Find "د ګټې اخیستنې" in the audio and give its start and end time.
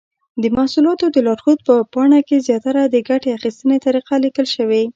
2.87-3.77